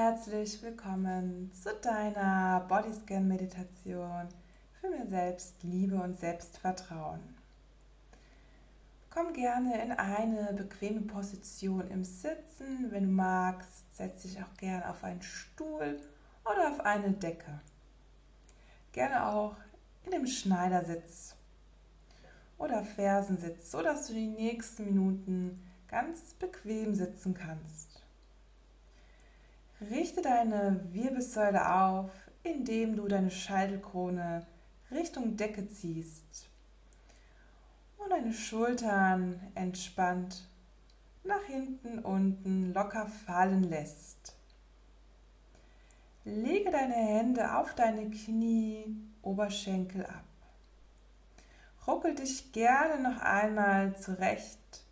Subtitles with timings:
[0.00, 4.28] Herzlich willkommen zu deiner Bodyscan-Meditation
[4.80, 7.18] für mehr Selbstliebe und Selbstvertrauen.
[9.10, 12.92] Komm gerne in eine bequeme Position im Sitzen.
[12.92, 16.00] Wenn du magst, setz dich auch gerne auf einen Stuhl
[16.44, 17.58] oder auf eine Decke.
[18.92, 19.56] Gerne auch
[20.04, 21.34] in dem Schneidersitz
[22.56, 28.07] oder Fersensitz, sodass du die nächsten Minuten ganz bequem sitzen kannst.
[29.80, 32.10] Richte deine Wirbelsäule auf,
[32.42, 34.44] indem du deine Scheitelkrone
[34.90, 36.48] Richtung Decke ziehst
[37.98, 40.48] und deine Schultern entspannt
[41.22, 44.34] nach hinten unten locker fallen lässt.
[46.24, 50.24] Lege deine Hände auf deine Knie, Oberschenkel ab.
[51.86, 54.84] Ruckel dich gerne noch einmal zurecht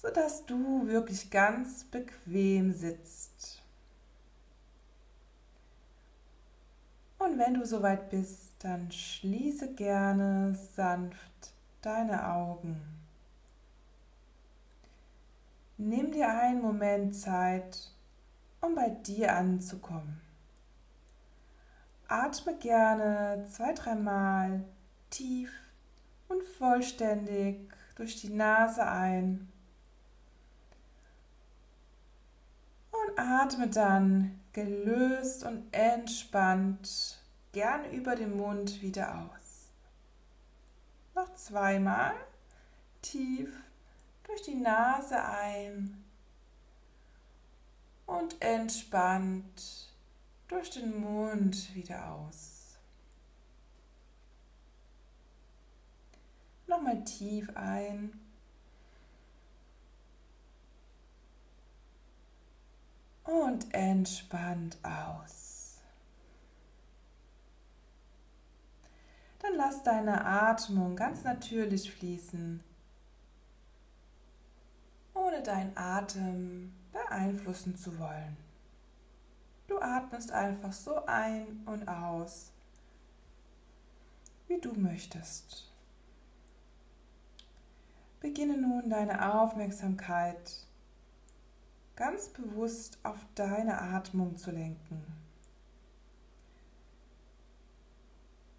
[0.00, 3.62] sodass du wirklich ganz bequem sitzt.
[7.18, 12.80] Und wenn du soweit bist, dann schließe gerne sanft deine Augen.
[15.76, 17.90] Nimm dir einen Moment Zeit,
[18.62, 20.20] um bei dir anzukommen.
[22.08, 24.64] Atme gerne zwei, dreimal
[25.10, 25.52] tief
[26.28, 29.50] und vollständig durch die Nase ein
[33.20, 37.18] atme dann gelöst und entspannt
[37.52, 39.68] gern über den Mund wieder aus.
[41.14, 42.14] Noch zweimal
[43.02, 43.50] tief
[44.24, 46.04] durch die Nase ein
[48.06, 49.92] und entspannt
[50.48, 52.78] durch den Mund wieder aus.
[56.66, 58.12] Nochmal tief ein
[63.30, 65.78] und entspannt aus.
[69.38, 72.62] Dann lass deine Atmung ganz natürlich fließen,
[75.14, 78.36] ohne deinen Atem beeinflussen zu wollen.
[79.68, 82.50] Du atmest einfach so ein und aus,
[84.48, 85.70] wie du möchtest.
[88.18, 90.66] Beginne nun deine Aufmerksamkeit
[92.00, 95.04] ganz bewusst auf deine Atmung zu lenken.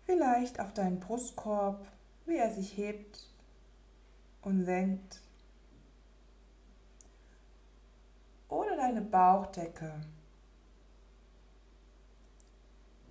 [0.06, 1.88] Vielleicht auf deinen Brustkorb,
[2.28, 3.34] wie er sich hebt
[4.44, 5.24] und senkt.
[8.47, 10.02] Oder deine Bauchdecke.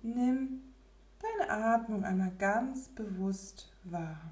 [0.01, 0.61] Nimm
[1.19, 4.31] deine Atmung einmal ganz bewusst wahr.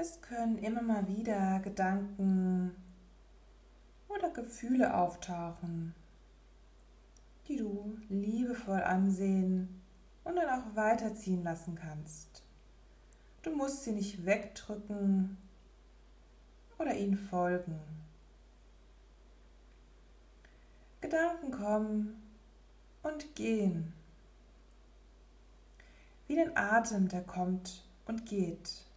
[0.00, 2.72] Es können immer mal wieder Gedanken
[4.08, 5.92] oder Gefühle auftauchen,
[7.48, 9.82] die du liebevoll ansehen
[10.22, 12.44] und dann auch weiterziehen lassen kannst.
[13.42, 15.36] Du musst sie nicht wegdrücken
[16.78, 17.80] oder ihnen folgen.
[21.00, 22.22] Gedanken kommen
[23.02, 23.92] und gehen.
[26.28, 28.87] Wie ein Atem, der kommt und geht.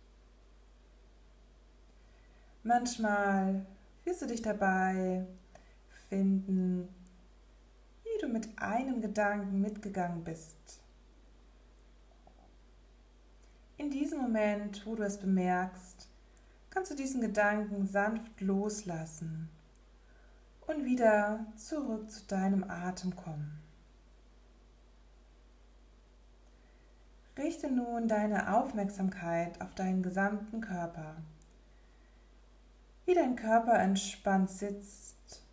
[2.64, 3.66] Manchmal
[4.04, 5.26] wirst du dich dabei
[6.10, 6.88] finden,
[8.04, 10.80] wie du mit einem Gedanken mitgegangen bist.
[13.78, 16.08] In diesem Moment, wo du es bemerkst,
[16.70, 19.50] kannst du diesen Gedanken sanft loslassen
[20.68, 23.60] und wieder zurück zu deinem Atem kommen.
[27.40, 31.16] Richte nun deine Aufmerksamkeit auf deinen gesamten Körper
[33.06, 35.44] wie dein Körper entspannt sitzt,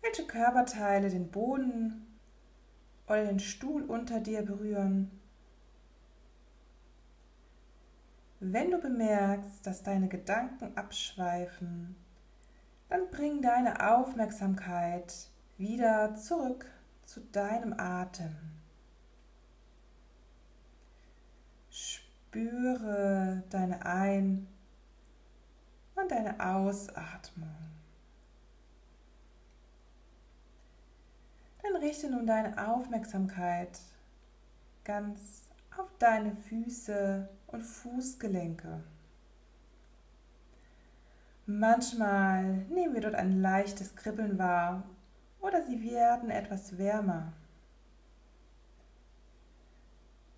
[0.00, 2.06] welche Körperteile den Boden
[3.06, 5.10] oder den Stuhl unter dir berühren.
[8.40, 11.94] Wenn du bemerkst, dass deine Gedanken abschweifen,
[12.88, 16.66] dann bring deine Aufmerksamkeit wieder zurück
[17.04, 18.36] zu deinem Atem.
[21.70, 24.48] Spüre deine Ein-
[26.02, 27.48] und deine Ausatmung.
[31.62, 33.78] Dann richte nun deine Aufmerksamkeit
[34.84, 35.44] ganz
[35.78, 38.82] auf deine Füße und Fußgelenke.
[41.46, 44.82] Manchmal nehmen wir dort ein leichtes Kribbeln wahr
[45.40, 47.32] oder sie werden etwas wärmer.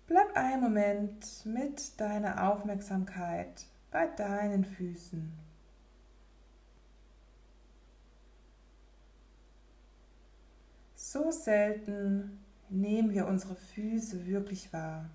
[0.07, 5.44] Bleib einen Moment mit deiner Aufmerksamkeit bei deinen Füßen.
[11.15, 15.09] So selten nehmen wir unsere Füße wirklich wahr,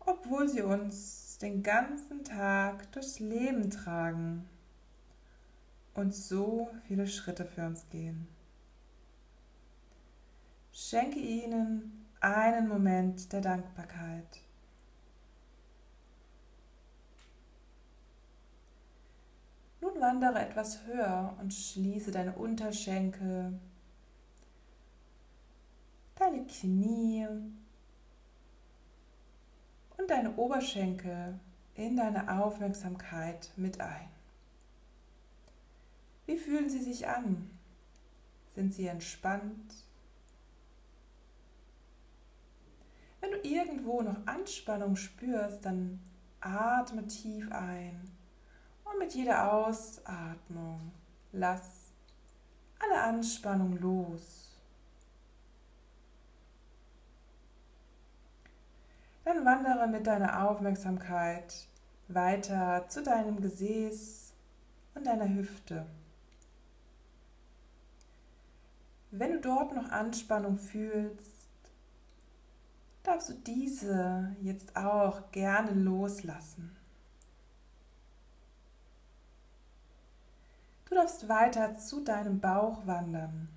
[0.00, 4.46] obwohl sie uns den ganzen Tag durchs Leben tragen
[5.94, 8.28] und so viele Schritte für uns gehen.
[10.70, 14.42] Schenke ihnen einen Moment der Dankbarkeit.
[19.80, 23.58] Nun wandere etwas höher und schließe deine Unterschenkel,
[26.26, 27.26] deine Knie
[29.96, 31.38] und deine Oberschenkel
[31.74, 34.08] in deine Aufmerksamkeit mit ein.
[36.26, 37.50] Wie fühlen sie sich an?
[38.54, 39.74] Sind sie entspannt?
[43.20, 46.00] Wenn du irgendwo noch Anspannung spürst, dann
[46.40, 48.10] atme tief ein
[48.84, 50.92] und mit jeder Ausatmung
[51.32, 51.92] lass
[52.80, 54.45] alle Anspannung los.
[59.36, 61.68] Dann wandere mit deiner Aufmerksamkeit
[62.08, 64.32] weiter zu deinem Gesäß
[64.94, 65.84] und deiner Hüfte.
[69.10, 71.50] Wenn du dort noch Anspannung fühlst,
[73.02, 76.74] darfst du diese jetzt auch gerne loslassen.
[80.88, 83.50] Du darfst weiter zu deinem Bauch wandern.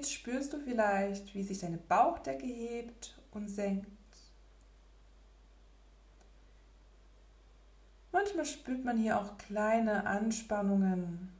[0.00, 3.86] Jetzt spürst du vielleicht, wie sich deine Bauchdecke hebt und senkt.
[8.10, 11.30] Manchmal spürt man hier auch kleine Anspannungen.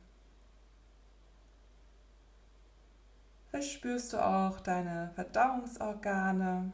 [3.49, 6.71] Vielleicht spürst du auch deine Verdauungsorgane.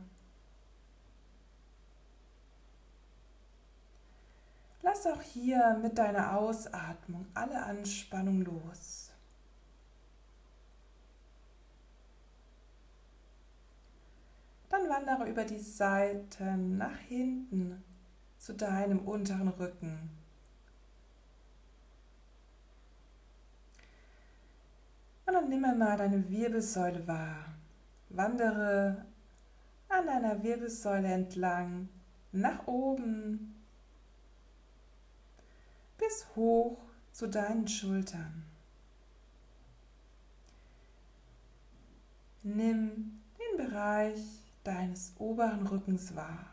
[4.82, 9.12] Lass auch hier mit deiner Ausatmung alle Anspannung los.
[14.76, 17.82] Dann wandere über die Seiten nach hinten
[18.36, 20.10] zu deinem unteren Rücken.
[25.24, 27.54] Und dann nimm einmal deine Wirbelsäule wahr.
[28.10, 29.06] Wandere
[29.88, 31.88] an deiner Wirbelsäule entlang
[32.32, 33.54] nach oben
[35.96, 36.76] bis hoch
[37.12, 38.44] zu deinen Schultern.
[42.42, 46.46] Nimm den Bereich deines oberen Rückens wahr.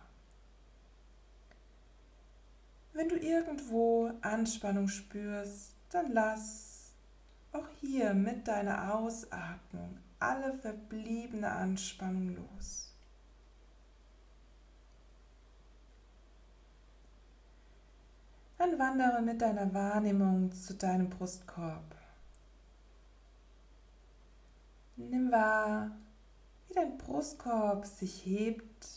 [2.93, 6.93] Wenn du irgendwo Anspannung spürst, dann lass
[7.51, 12.93] auch hier mit deiner Ausatmung alle verbliebene Anspannung los.
[18.57, 21.95] Dann wandere mit deiner Wahrnehmung zu deinem Brustkorb.
[24.95, 25.91] Nimm wahr,
[26.73, 28.87] wie dein Brustkorb sich hebt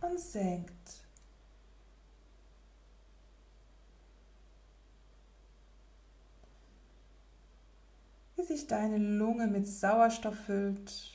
[0.00, 0.72] und senkt.
[8.36, 11.14] Wie sich deine Lunge mit Sauerstoff füllt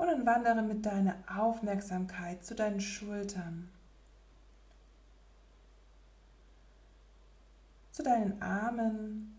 [0.00, 3.68] Und dann wandere mit deiner Aufmerksamkeit zu deinen Schultern,
[7.90, 9.38] zu deinen Armen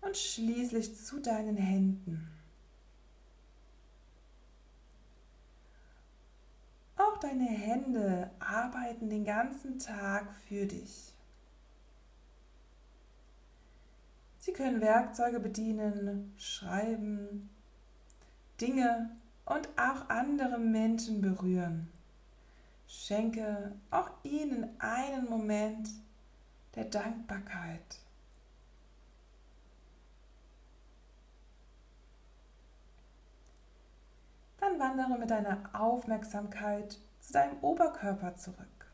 [0.00, 2.30] und schließlich zu deinen Händen.
[6.96, 11.14] Auch deine Hände arbeiten den ganzen Tag für dich.
[14.38, 17.50] Sie können Werkzeuge bedienen, schreiben,
[18.60, 19.10] Dinge
[19.44, 21.88] und auch andere Menschen berühren.
[22.86, 25.88] Schenke auch ihnen einen Moment
[26.74, 28.00] der Dankbarkeit.
[34.58, 38.92] Dann wandere mit deiner Aufmerksamkeit zu deinem Oberkörper zurück,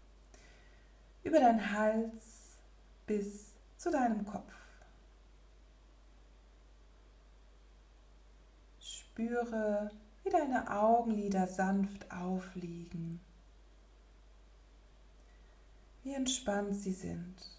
[1.23, 2.57] über deinen Hals
[3.07, 4.55] bis zu deinem Kopf.
[8.81, 9.91] Spüre,
[10.23, 13.21] wie deine Augenlider sanft aufliegen,
[16.05, 17.56] wie entspannt sie sind.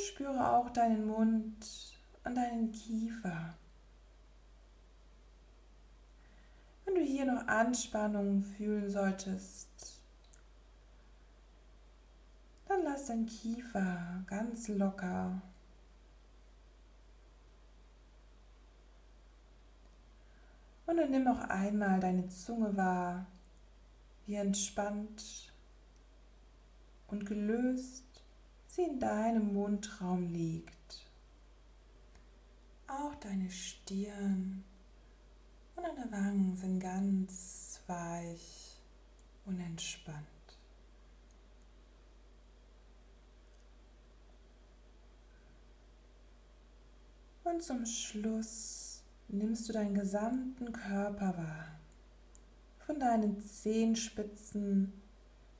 [0.00, 1.66] Spüre auch deinen Mund
[2.24, 3.54] und deinen Kiefer.
[6.84, 10.02] Wenn du hier noch Anspannung fühlen solltest,
[12.66, 15.42] dann lass dein Kiefer ganz locker
[20.90, 23.24] Und dann nimm auch einmal deine Zunge wahr,
[24.26, 25.52] wie entspannt
[27.06, 28.09] und gelöst
[28.80, 31.06] sie in deinem Mundraum liegt.
[32.86, 34.64] Auch deine Stirn
[35.76, 38.76] und deine Wangen sind ganz weich
[39.44, 40.26] und entspannt.
[47.44, 51.80] Und zum Schluss nimmst du deinen gesamten Körper wahr.
[52.86, 54.92] Von deinen Zehenspitzen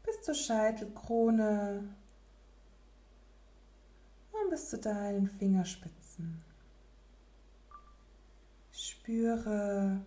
[0.05, 1.89] bis zur Scheitelkrone
[4.43, 6.43] und bis zu deinen Fingerspitzen.
[8.73, 10.01] Spüre,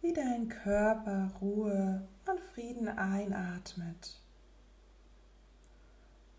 [0.00, 4.20] wie dein Körper Ruhe und Frieden einatmet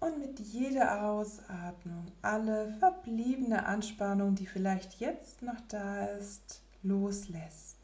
[0.05, 7.77] und mit jeder Ausatmung alle verbliebene Anspannung, die vielleicht jetzt noch da ist, loslässt.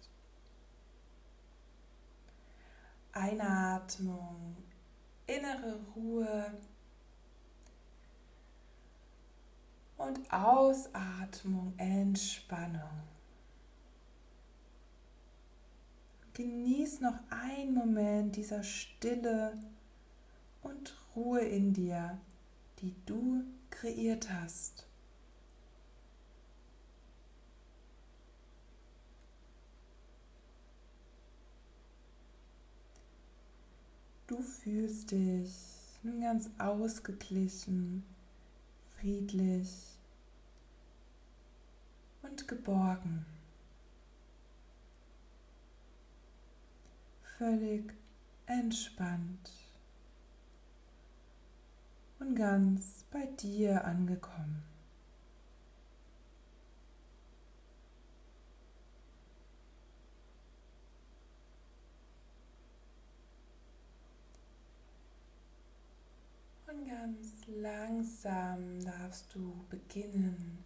[3.13, 4.55] Einatmung,
[5.27, 6.53] innere Ruhe
[10.01, 12.81] und Ausatmung, Entspannung.
[16.33, 19.59] Genieß noch einen Moment dieser Stille
[20.63, 22.17] und Ruhe in dir,
[22.79, 24.87] die du kreiert hast.
[34.27, 35.51] Du fühlst dich
[36.03, 38.03] nun ganz ausgeglichen,
[38.97, 39.90] friedlich
[42.23, 43.25] und geborgen.
[47.37, 47.93] Völlig
[48.45, 49.51] entspannt
[52.19, 54.63] und ganz bei dir angekommen.
[66.67, 70.63] Und ganz langsam darfst du beginnen,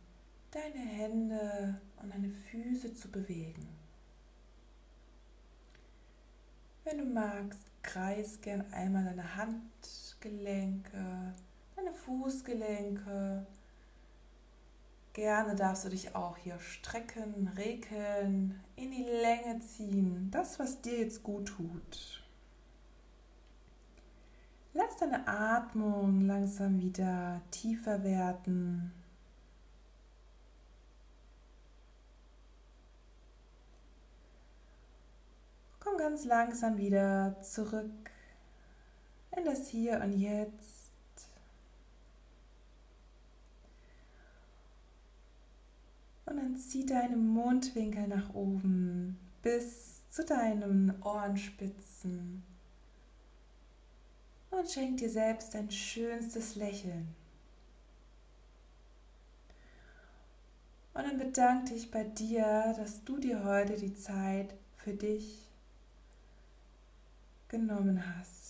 [0.56, 3.68] deine Hände und deine Füße zu bewegen.
[6.84, 11.36] Wenn du magst, kreis gern einmal deine Handgelenke
[11.76, 13.46] deine Fußgelenke.
[15.14, 21.00] Gerne darfst du dich auch hier strecken, regeln, in die Länge ziehen, das, was dir
[21.00, 22.24] jetzt gut tut.
[24.74, 28.92] Lass deine Atmung langsam wieder tiefer werden.
[35.96, 38.12] Komm ganz langsam wieder zurück
[39.38, 41.30] in das Hier und Jetzt.
[46.26, 52.44] Und dann zieh deine Mundwinkel nach oben bis zu deinen Ohrenspitzen.
[54.52, 57.08] Und schenk dir selbst dein schönstes Lächeln.
[60.94, 65.45] Und dann bedanke dich bei dir, dass du dir heute die Zeit für dich
[67.58, 68.46] genommen hast.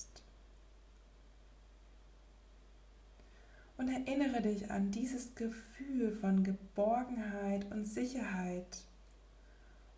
[3.77, 8.83] und erinnere dich an dieses Gefühl von Geborgenheit und Sicherheit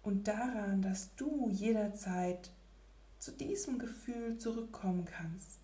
[0.03, 2.49] und daran, dass du jederzeit
[3.19, 5.59] zu diesem Gefühl zurückkommen kannst.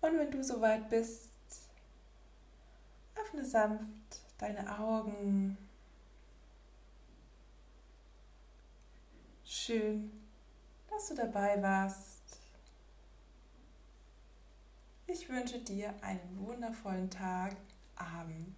[0.00, 1.30] Und wenn du soweit bist,
[3.14, 3.86] öffne sanft
[4.38, 5.56] deine Augen.
[9.66, 10.12] Schön,
[10.88, 12.38] dass du dabei warst.
[15.08, 17.56] Ich wünsche dir einen wundervollen Tag,
[17.96, 18.54] Abend